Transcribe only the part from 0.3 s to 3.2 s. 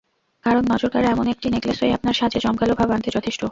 কারণ, নজরকাড়া এমন একটি নেকলেসই আপনার সাজে জমকালো ভাব আনতে